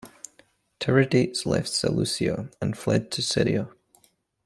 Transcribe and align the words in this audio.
Tiridates 0.79 1.45
left 1.45 1.67
Seleucia 1.67 2.49
and 2.59 2.75
fled 2.75 3.11
to 3.11 3.21
Syria. 3.21 3.69